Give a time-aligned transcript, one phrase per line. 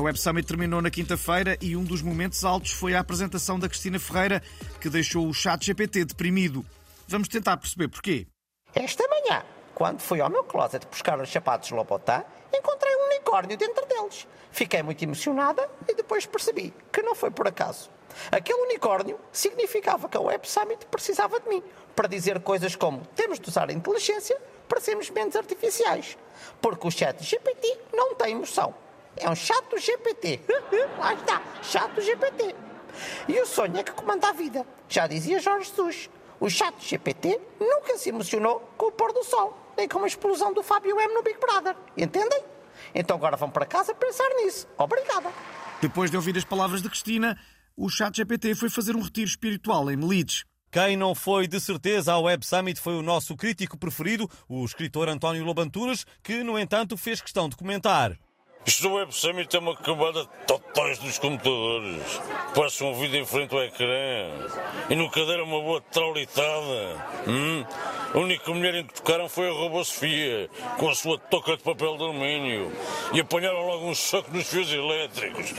[0.00, 3.98] Web Summit terminou na quinta-feira e um dos momentos altos foi a apresentação da Cristina
[3.98, 4.42] Ferreira,
[4.80, 6.66] que deixou o chat GPT deprimido.
[7.06, 8.26] Vamos tentar perceber porquê.
[8.74, 13.86] Esta manhã, quando fui ao meu closet buscar os sapatos Lobotin, encontrei um unicórnio dentro
[13.86, 14.26] deles.
[14.50, 17.88] Fiquei muito emocionada e depois percebi que não foi por acaso.
[18.32, 21.62] Aquele unicórnio significava que a Web Summit precisava de mim
[21.94, 24.36] para dizer coisas como temos de usar a inteligência
[24.68, 26.18] para sermos menos artificiais.
[26.60, 28.74] Porque o chat GPT não tem emoção.
[29.16, 30.40] É um chato GPT.
[30.98, 32.54] Lá está, chato GPT.
[33.28, 34.66] E o sonho é que comanda a vida.
[34.88, 36.10] Já dizia Jorge Jesus.
[36.40, 40.52] O chato GPT nunca se emocionou com o pôr do sol, nem com a explosão
[40.52, 41.76] do Fábio M no Big Brother.
[41.96, 42.42] Entendem?
[42.94, 44.66] Então agora vão para casa pensar nisso.
[44.76, 45.30] Obrigada.
[45.80, 47.38] Depois de ouvir as palavras de Cristina,
[47.76, 50.44] o chat GPT foi fazer um retiro espiritual em Melides.
[50.70, 55.08] Quem não foi de certeza ao Web Summit foi o nosso crítico preferido, o escritor
[55.08, 58.18] António Lobanturas, que, no entanto, fez questão de comentar.
[58.66, 62.02] Isto do Web Summit é uma camada de totóis dos computadores.
[62.54, 64.30] Passam a vida em frente ao ecrã.
[64.88, 66.96] E no cadeira uma boa traulitada.
[67.28, 67.62] Hum?
[68.14, 70.48] A única mulher em que tocaram foi a Robô Sofia,
[70.78, 72.72] com a sua toca de papel de alumínio.
[73.12, 75.52] E apanharam logo um choque nos fios elétricos.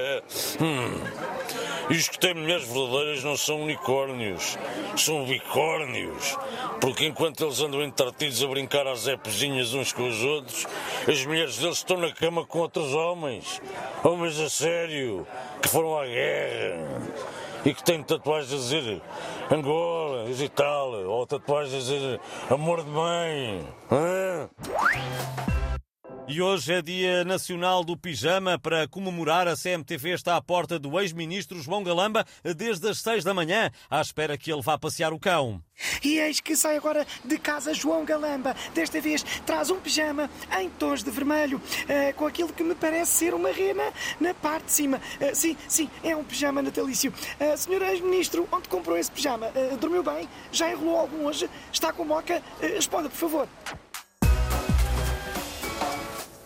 [0.58, 1.45] hum.
[1.88, 4.58] E os que têm mulheres verdadeiras não são unicórnios,
[4.96, 6.36] são bicórnios.
[6.80, 10.66] Porque enquanto eles andam entretidos a brincar às épozinhas uns com os outros,
[11.08, 13.62] as mulheres deles estão na cama com outros homens.
[14.02, 15.26] Homens a sério,
[15.62, 17.02] que foram à guerra
[17.64, 19.02] e que têm tatuagens a dizer
[19.50, 22.20] Angola e tal, ou tatuagens a dizer
[22.50, 23.66] amor de mãe.
[23.90, 24.48] Hã?
[26.28, 29.46] E hoje é Dia Nacional do Pijama para comemorar.
[29.46, 34.00] A CMTV está à porta do ex-ministro João Galamba desde as seis da manhã, à
[34.00, 35.62] espera que ele vá passear o cão.
[36.02, 38.56] E eis que sai agora de casa João Galamba.
[38.74, 40.28] Desta vez traz um pijama
[40.58, 43.84] em tons de vermelho, eh, com aquilo que me parece ser uma rena
[44.20, 45.00] na parte de cima.
[45.20, 47.14] Eh, sim, sim, é um pijama natalício.
[47.40, 49.46] Uh, senhor ex-ministro, onde comprou esse pijama?
[49.54, 50.28] Eh, dormiu bem?
[50.50, 51.48] Já enrolou algum hoje?
[51.72, 52.42] Está com moca?
[52.60, 53.48] Eh, responda, por favor.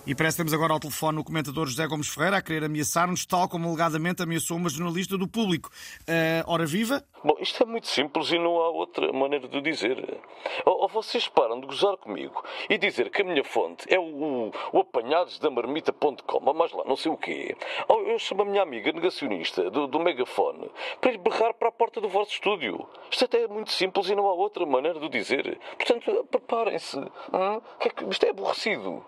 [0.06, 3.26] E parece que temos agora ao telefone o comentador José Gomes Ferreira a querer ameaçar-nos,
[3.26, 5.70] tal como alegadamente ameaçou uma jornalista do público.
[6.00, 7.04] Uh, ora viva?
[7.22, 10.18] Bom, isto é muito simples e não há outra maneira de dizer.
[10.64, 14.50] Ou, ou vocês param de gozar comigo e dizer que a minha fonte é o,
[14.72, 17.54] o apanhadosdamarmita.com, ou mais lá, não sei o quê.
[17.86, 21.72] Ou eu chamo a minha amiga negacionista do, do megafone para ir berrar para a
[21.72, 22.88] porta do vosso estúdio.
[23.10, 25.58] Isto até é muito simples e não há outra maneira de dizer.
[25.76, 26.98] Portanto, preparem-se.
[26.98, 27.60] Hum?
[28.08, 29.04] Isto é aborrecido.